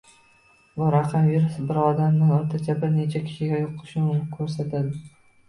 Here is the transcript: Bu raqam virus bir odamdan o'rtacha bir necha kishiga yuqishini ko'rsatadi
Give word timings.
Bu 0.77 0.85
raqam 0.95 1.27
virus 1.31 1.59
bir 1.71 1.79
odamdan 1.81 2.33
o'rtacha 2.39 2.77
bir 2.85 2.93
necha 2.97 3.23
kishiga 3.27 3.61
yuqishini 3.61 4.19
ko'rsatadi 4.35 4.99